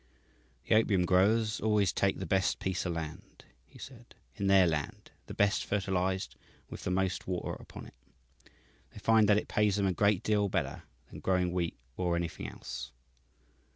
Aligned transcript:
"The 0.65 0.73
opium 0.73 1.05
growers 1.05 1.59
always 1.61 1.93
take 1.93 2.17
the 2.17 2.25
best 2.25 2.57
piece 2.57 2.87
of 2.87 2.93
land," 2.93 3.45
he 3.67 3.77
said, 3.77 4.15
"in 4.35 4.47
their 4.47 4.65
land 4.65 5.11
the 5.27 5.33
best 5.35 5.63
fertilized, 5.63 6.33
and 6.33 6.71
with 6.71 6.85
the 6.85 6.89
most 6.89 7.27
water 7.27 7.53
upon 7.59 7.85
it. 7.85 7.93
They 8.93 8.97
find 8.99 9.29
that 9.29 9.37
it 9.37 9.47
pays 9.47 9.75
them 9.75 9.85
a 9.85 9.93
great 9.93 10.23
deal 10.23 10.49
better 10.49 10.85
than 11.11 11.19
growing 11.19 11.53
wheat 11.53 11.77
or 11.97 12.15
anything 12.15 12.47
else. 12.47 12.91